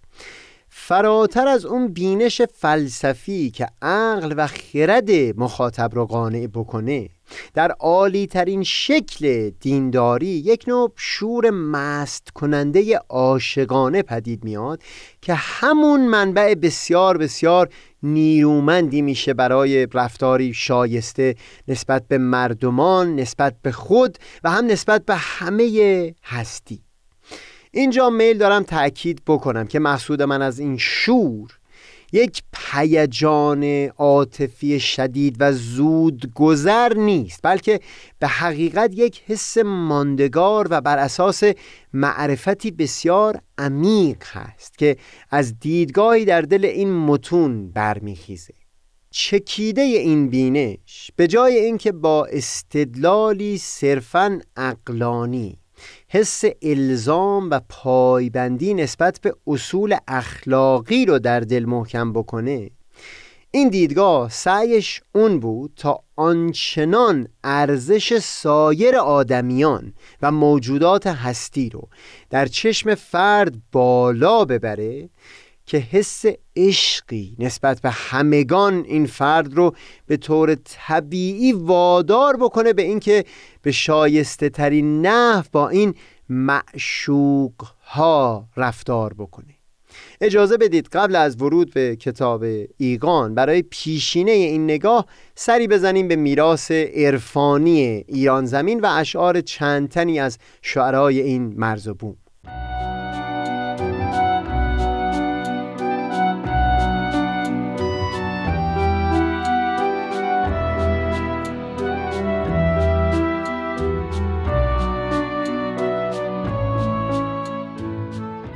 [0.87, 7.09] فراتر از اون بینش فلسفی که عقل و خرد مخاطب رو قانع بکنه
[7.55, 14.83] در عالی ترین شکل دینداری یک نوع شور مست کننده عاشقانه پدید میاد
[15.23, 17.69] که همون منبع بسیار بسیار
[18.03, 21.35] نیرومندی میشه برای رفتاری شایسته
[21.69, 26.84] نسبت به مردمان نسبت به خود و هم نسبت به همه هستی.
[27.75, 31.59] اینجا میل دارم تأکید بکنم که مقصود من از این شور
[32.13, 33.65] یک پیجان
[33.99, 37.81] عاطفی شدید و زود گذر نیست بلکه
[38.19, 41.43] به حقیقت یک حس ماندگار و بر اساس
[41.93, 44.97] معرفتی بسیار عمیق هست که
[45.31, 48.55] از دیدگاهی در دل این متون برمیخیزه.
[49.11, 55.59] چکیده این بینش به جای اینکه با استدلالی صرفا اقلانی
[56.09, 62.71] حس الزام و پایبندی نسبت به اصول اخلاقی رو در دل محکم بکنه.
[63.51, 71.89] این دیدگاه سعیش اون بود تا آنچنان ارزش سایر آدمیان و موجودات هستی رو
[72.31, 75.09] در چشم فرد بالا ببره
[75.67, 76.25] که حس
[76.57, 79.75] عشقی نسبت به همگان این فرد رو
[80.07, 83.25] به طور طبیعی وادار بکنه به اینکه
[83.63, 85.95] به شایسته ترین نحو با این
[86.29, 87.53] معشوق
[87.85, 89.55] ها رفتار بکنه.
[90.21, 92.45] اجازه بدید قبل از ورود به کتاب
[92.77, 100.21] ایگان برای پیشینه این نگاه سری بزنیم به میراث عرفانی ایران زمین و اشعار چندتنی
[100.21, 102.17] از شعرهای این مرز و بوم.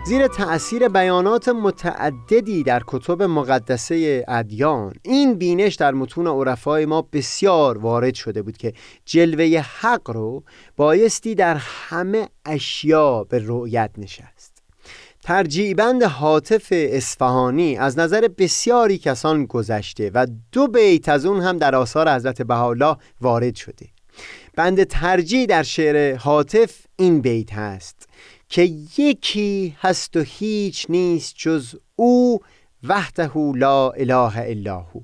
[0.09, 4.95] زیر تأثیر بیانات متعددی در کتب مقدسه ادیان.
[5.03, 8.73] این بینش در متون عرفای ما بسیار وارد شده بود که
[9.05, 10.45] جلوه حق رو
[10.77, 14.63] بایستی در همه اشیا به رؤیت نشست.
[15.23, 21.75] ترجیبند حاطف اصفهانی از نظر بسیاری کسان گذشته و دو بیت از اون هم در
[21.75, 23.87] آثار حضرت بهاءالله وارد شده.
[24.57, 27.98] بند ترجیح در شعر حاطف این بیت هست.
[28.49, 28.63] که
[28.99, 32.41] یکی هست و هیچ نیست جز او
[32.85, 35.01] وحده لا اله الا هو.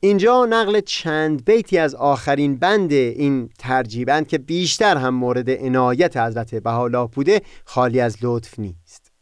[0.00, 6.54] اینجا نقل چند بیتی از آخرین بند این ترجیبند که بیشتر هم مورد عنایت حضرت
[6.54, 9.12] بهاءالله بوده خالی از لطف نیست.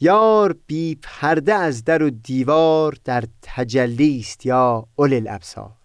[0.00, 5.84] یار بی پرده از در و دیوار در تجلی است یا اول الابصار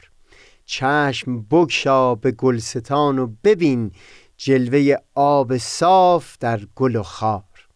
[0.66, 3.92] چشم بگشا به گلستان و ببین
[4.42, 7.68] جلوه آب صاف در گل و خار.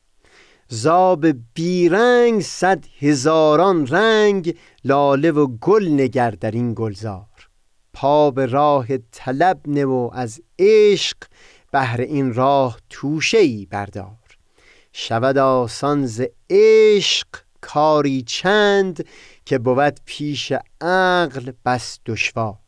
[0.68, 7.50] زاب بیرنگ صد هزاران رنگ لاله و گل نگر در این گلزار.
[7.94, 11.18] پا به راه طلب نه و از عشق
[11.72, 14.38] بهر این راه توشه ای بردار.
[14.94, 17.28] شود آسان ز عشق
[17.62, 19.06] کاری چند
[19.46, 22.63] که بود پیش عقل بس دشوار.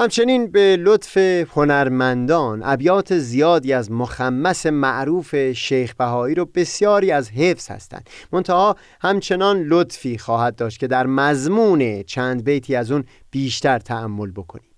[0.00, 1.16] همچنین به لطف
[1.56, 8.10] هنرمندان ابیات زیادی از مخمس معروف شیخ بهایی رو بسیاری از حفظ هستند.
[8.32, 14.70] منتها همچنان لطفی خواهد داشت که در مضمون چند بیتی از اون بیشتر تأمل بکنیم.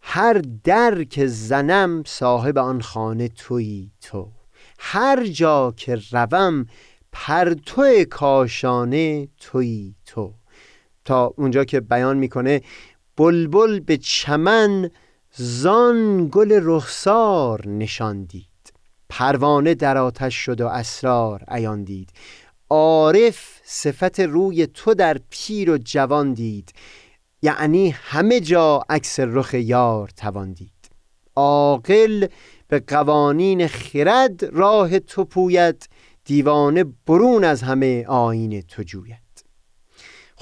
[0.00, 4.28] هر در که زنم صاحب آن خانه تویی تو.
[4.78, 6.66] هر جا که روم
[7.12, 10.34] پرتو کاشانه تویی تو.
[11.04, 12.60] تا اونجا که بیان می‌کنه
[13.16, 14.90] بلبل به چمن
[15.36, 18.72] زان گل رخسار نشان دید.
[19.08, 22.10] پروانه در آتش شد و اسرار عیان دید.
[22.70, 26.72] عارف صفت روی تو در پیر و جوان دید.
[27.42, 30.72] یعنی همه جا عکس رخ یار توان دید.
[31.36, 32.26] عاقل
[32.68, 35.88] به قوانین خرد راه تو پوید.
[36.24, 39.21] دیوانه برون از همه آین تو جوید.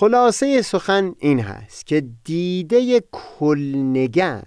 [0.00, 4.44] خلاصه سخن این هست که دیده کلنگر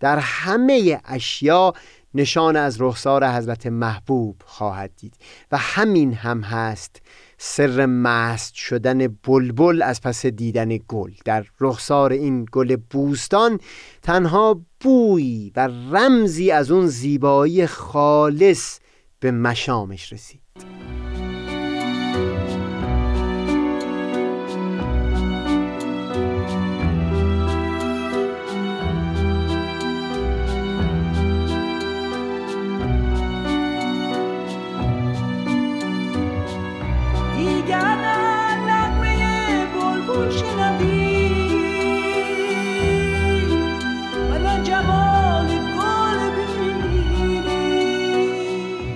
[0.00, 1.72] در همه اشیا
[2.14, 5.14] نشان از رخسار حضرت محبوب خواهد دید
[5.52, 7.02] و همین هم هست
[7.38, 11.10] سر مست شدن بلبل از پس دیدن گل.
[11.24, 13.60] در رخسار این گل بوستان
[14.02, 18.78] تنها بوی و رمزی از اون زیبایی خالص
[19.20, 20.40] به مشامش رسید.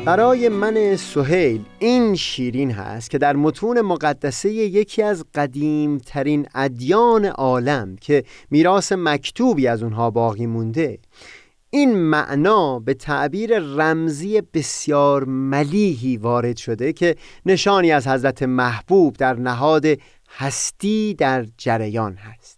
[0.05, 7.97] برای من سهیل این شیرین هست که در متون مقدسه یکی از قدیمترین ادیان عالم
[7.97, 10.99] که میراث مکتوبی از اونها باقی مونده.
[11.71, 19.35] این معنا به تعبیر رمزی بسیار ملیحی وارد شده که نشانی از حضرت محبوب در
[19.35, 19.85] نهاد
[20.29, 22.54] هستی در جریان هست.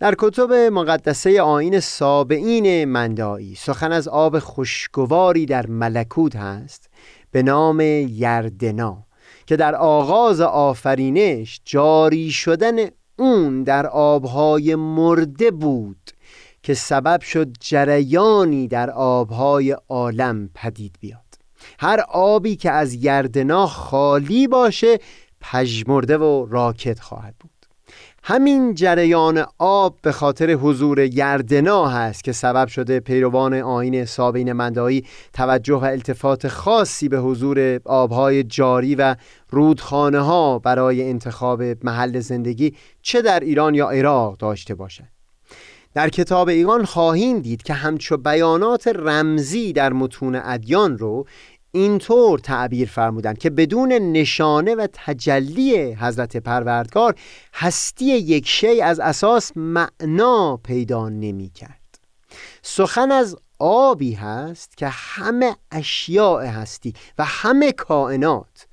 [0.00, 6.90] در کتب مقدسه آین سابعین مندایی سخن از آب خوشگواری در ملکوت هست
[7.30, 9.06] به نام یردنا
[9.46, 12.76] که در آغاز آفرینش جاری شدن
[13.18, 16.10] اون در آبهای مرده بود
[16.62, 21.20] که سبب شد جریانی در آبهای عالم پدید بیاد.
[21.78, 24.98] هر آبی که از یردنا خالی باشه
[25.40, 27.57] پژمرده و راکت خواهد بود.
[28.22, 35.04] همین جریان آب به خاطر حضور یردنا هست که سبب شده پیروان آین سابین مندایی
[35.32, 39.16] توجه و التفات خاصی به حضور آبهای جاری و
[39.50, 45.10] رودخانه ها برای انتخاب محل زندگی چه در ایران یا عراق داشته باشند
[45.94, 51.26] در کتاب ایگان خواهیم دید که همچو بیانات رمزی در متون ادیان رو
[51.72, 57.14] اینطور تعبیر فرمودن که بدون نشانه و تجلی حضرت پروردگار
[57.54, 61.98] هستی یک شی از اساس معنا پیدا نمی کرد
[62.62, 68.66] سخن از آبی هست که همه اشیاء هستی و همه کائنات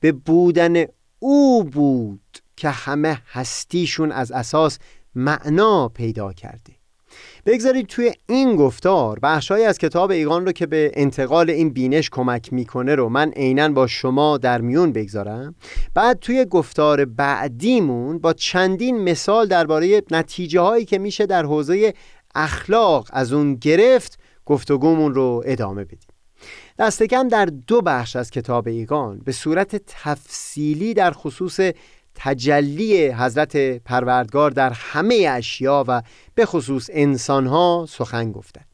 [0.00, 0.84] به بودن
[1.18, 4.78] او بود که همه هستیشون از اساس
[5.14, 6.77] معنا پیدا کرده.
[7.48, 12.52] بگذارید توی این گفتار بخشهایی از کتاب ایگان رو که به انتقال این بینش کمک
[12.52, 15.54] می‌کنه رو من عینا با شما در میون بگذارم.
[15.94, 21.94] بعد توی گفتار بعدیمون با چندین مثال درباره نتیجه هایی که میشه در حوزه
[22.34, 26.08] اخلاق از اون گرفت گفتگومون رو ادامه بدیم.
[26.78, 31.60] دست کم در دو بخش از کتاب ایگان به صورت تفصیلی در خصوص
[32.20, 36.02] تجلی حضرت پروردگار در همه اشیا و
[36.34, 38.66] به خصوص انسانها سخن گفتند.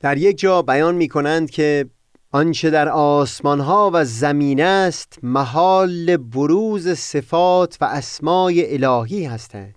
[0.00, 1.86] در یک جا بیان می کنند که
[2.32, 9.74] آنچه در آسمانها و زمین است محال بروز صفات و اسمای الهی هستند.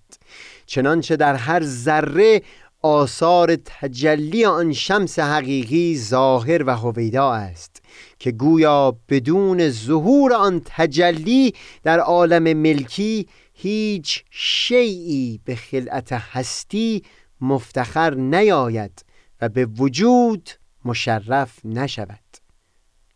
[0.65, 2.41] چنانچه در هر ذره
[2.81, 7.81] آثار تجلی آن شمس حقیقی ظاهر و هویدا است.
[8.21, 11.53] که گویا بدون ظهور آن تجلی
[11.83, 17.03] در عالم ملکی هیچ شیعی به خلعت هستی
[17.41, 19.05] مفتخر نیاید
[19.41, 20.49] و به وجود
[20.85, 22.37] مشرف نشود.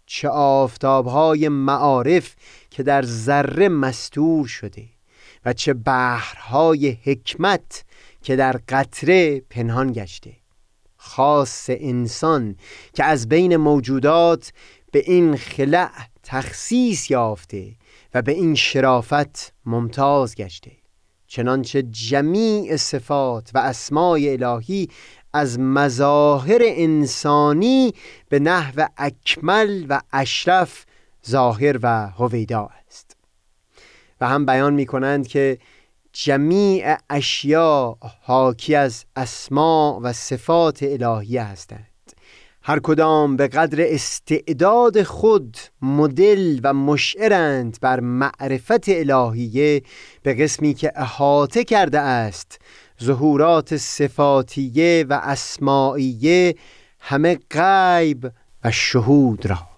[0.06, 2.36] چه آفتابهای معارف
[2.70, 4.86] که در ذره مستور شده
[5.46, 7.84] و چه بحرهای حکمت
[8.22, 10.32] که در قطره پنهان گشته.
[11.06, 12.56] خاص انسان
[12.94, 14.54] که از بین موجودات
[14.96, 15.92] به این خلع
[16.24, 17.76] تخصیص یافته
[18.14, 20.72] و به این شرافت ممتاز گشته.
[21.28, 24.90] چنانچه جمیع صفات و اسمای الهی
[25.34, 27.94] از مظاهر انسانی
[28.30, 30.86] به نحو اکمل و اشرف
[31.28, 33.18] ظاهر و هویدا است.
[34.22, 35.58] و هم بیان می کنند که
[36.14, 41.95] جمیع اشیا حاکی از اسما و صفات الهی هستند.
[42.68, 49.82] هر کدام به قدر استعداد خود مدل و مشعرند بر معرفت الهیه
[50.24, 52.60] به قسمی که احاطه کرده است
[53.04, 56.56] ظهورات صفاتیه و اسمائیه
[57.00, 58.32] همه غیب
[58.64, 59.75] و شهود را.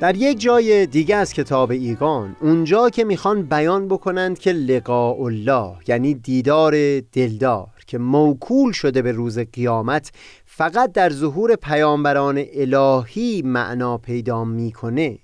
[0.00, 5.76] در یک جای دیگه از کتاب ایگان اونجا که می‌خوان بیان بکنند که لقاء الله
[5.88, 10.12] یعنی دیدار دلدار که موکول شده به روز قیامت
[10.46, 15.18] فقط در ظهور پیامبران الهی معنا پیدا می‌کنه.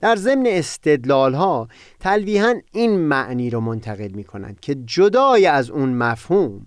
[0.00, 1.68] در ضمن استدلال ها
[2.00, 6.66] تلویحا این معنی رو منتقل می کنند که جدای از اون مفهوم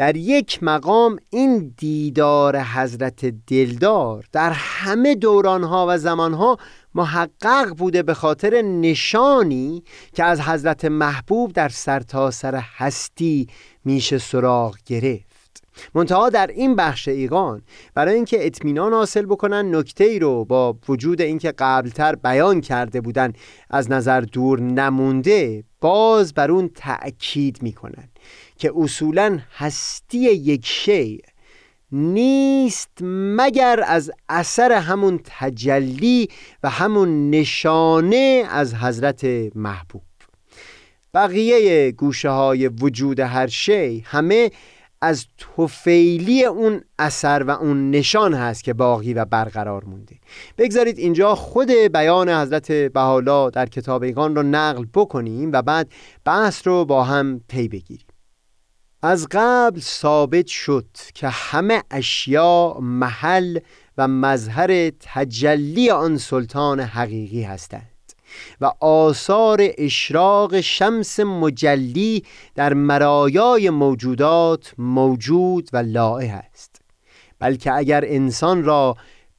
[0.00, 6.58] در یک مقام این دیدار حضرت دلدار در همه دورانها و زمانها
[6.94, 9.82] محقق بوده به خاطر نشانی
[10.14, 13.46] که از حضرت محبوب در سرتاسر سر هستی
[13.84, 15.30] میشه سراغ گرفت.
[15.94, 17.62] منتها در این بخش ایقان
[17.94, 23.32] برای اینکه اطمینان حاصل بکنن نکته ای رو با وجود اینکه قبلتر بیان کرده بودن
[23.70, 28.08] از نظر دور نمونده باز بر اون تأکید می‌کنن
[28.58, 31.18] که اصولا هستی یک شیء
[31.92, 32.98] نیست
[33.36, 36.28] مگر از اثر همون تجلی
[36.62, 39.24] و همون نشانه از حضرت
[39.54, 40.02] محبوب.
[41.14, 44.50] بقیه گوشه های وجود هر شی همه
[45.02, 50.16] از توفیلی اون اثر و اون نشان هست که باقی و برقرار مونده.
[50.58, 55.92] بگذارید اینجا خود بیان حضرت بحالا در کتاب ایگان رو نقل بکنیم و بعد
[56.24, 58.06] بحث رو با هم پی بگیریم.
[59.02, 63.58] از قبل ثابت شد که همه اشیا محل
[63.98, 67.90] و مظهر تجلی آن سلطان حقیقی هستند
[68.60, 72.24] و آثار اشراق شمس مجلی
[72.54, 76.80] در مرایای موجودات موجود و لائه است.
[77.38, 78.96] بلکه اگر انسان را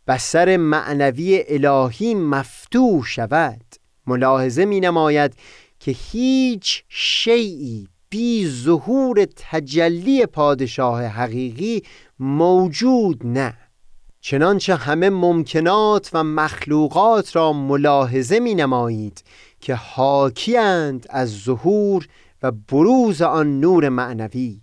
[0.07, 3.61] بسر معنوی الهی مفتوح شود
[4.07, 5.33] ملاحظه می نماید
[5.79, 11.83] که هیچ شیعی بی ظهور تجلی پادشاه حقیقی
[12.19, 13.53] موجود نه.
[14.21, 19.23] چنانچه همه ممکنات و مخلوقات را ملاحظه می نمایید
[19.59, 22.07] که حاکیند از ظهور
[22.43, 24.61] و بروز آن نور معنوی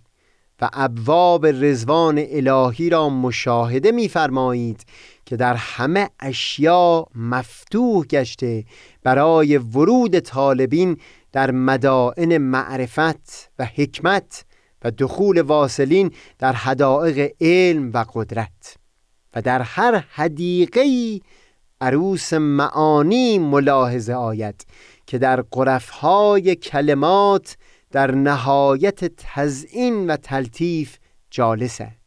[0.61, 4.85] و ابواب رزوان الهی را مشاهده می‌فرمایید
[5.25, 8.65] که در همه اشیا مفتوح گشته
[9.03, 10.97] برای ورود طالبین
[11.31, 14.45] در مدائن معرفت و حکمت
[14.83, 18.77] و دخول واصلین در حدائق علم و قدرت
[19.35, 21.19] و در هر حدیقه
[21.81, 24.65] عروس معانی ملاحظه آید
[25.05, 27.57] که در قرفهای کلمات
[27.91, 30.97] در نهایت تزئین و تلطیف
[31.29, 31.98] جالسند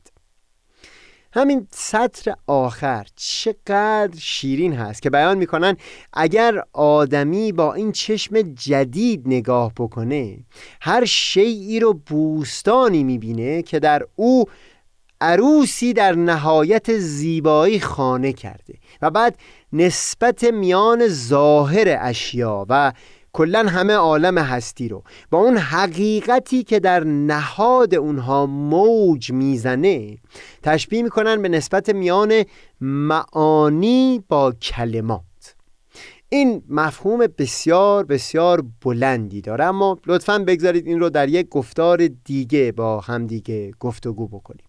[1.33, 5.77] همین سطر آخر چقدر شیرین هست که بیان می‌کنن
[6.13, 10.39] اگر آدمی با این چشم جدید نگاه بکنه
[10.81, 14.45] هر شیعی رو بوستانی می‌بینه که در او
[15.21, 19.39] عروسی در نهایت زیبایی خانه کرده و بعد
[19.73, 22.93] نسبت میان ظاهر اشیا و
[23.33, 25.03] کلا همه عالم هستی رو.
[25.31, 30.19] با اون حقیقتی که در نهاد اونها موج می‌زنه
[30.63, 32.45] تشبیه می‌کنن به نسبت میان
[32.81, 35.23] معانی با کلمات.
[36.29, 42.73] این مفهوم بسیار بسیار بلندی داره اما لطفا بگذارید این رو در یک گفتار دیگه
[42.73, 44.65] با همدیگه گفتگو بکنیم.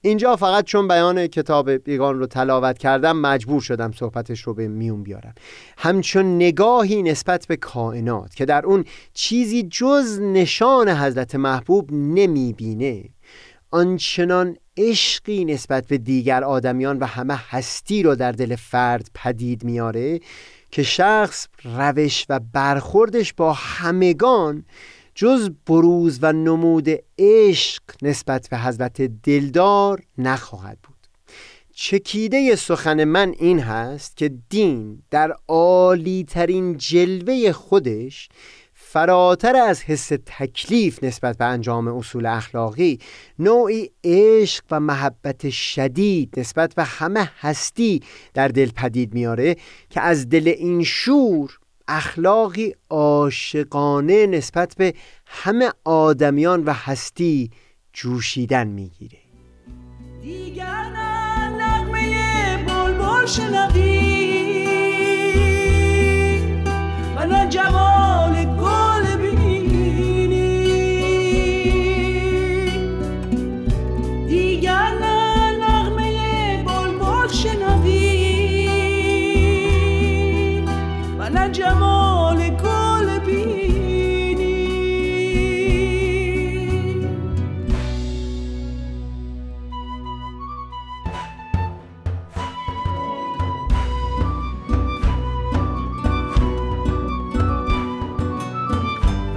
[0.00, 5.02] اینجا فقط چون بیان کتاب بیگان رو تلاوت کردم مجبور شدم صحبتش رو به میون
[5.02, 5.34] بیارم.
[5.78, 13.04] همچون نگاهی نسبت به کائنات که در اون چیزی جز نشان حضرت محبوب نمی‌بینه
[13.70, 20.20] آنچنان عشقی نسبت به دیگر آدمیان و همه هستی رو در دل فرد پدید میاره
[20.70, 24.64] که شخص روش و برخوردش با همگان
[25.18, 26.88] جز بروز و نمود
[27.18, 30.96] عشق نسبت به حضرت دلدار نخواهد بود.
[31.74, 38.28] چکیده سخن من این هست که دین در عالی ترین جلوه خودش
[38.74, 42.98] فراتر از حس تکلیف نسبت به انجام اصول اخلاقی
[43.38, 48.02] نوعی عشق و محبت شدید نسبت به همه هستی
[48.34, 49.56] در دل پدید میاره
[49.90, 51.58] که از دل این شور
[51.88, 54.94] اخلاقی عاشقانه نسبت به
[55.26, 57.50] همه آدمیان و هستی
[57.92, 59.18] جوشیدن می‌گیره.
[60.22, 60.84] دیگر
[61.60, 63.96] نغمه بلبل شنوی
[67.16, 68.15] و نه جمال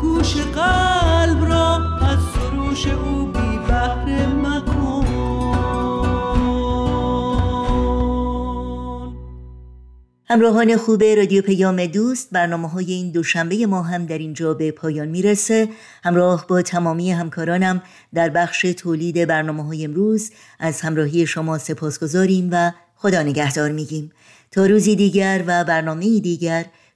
[0.00, 3.58] گوش قلب را از سروش او بی
[4.42, 4.98] مکن.
[10.30, 15.08] همراهان خوب رادیو پیام دوست برنامه های این دوشنبه ما هم در اینجا به پایان
[15.08, 15.68] می‌رسه.
[16.04, 17.82] همراه با تمامی همکارانم
[18.14, 24.12] در بخش تولید برنامه های امروز از همراهی شما سپاس گذاریم و خدا نگهدار میگیم.
[24.50, 26.66] تا روزی دیگر و برنامه دیگر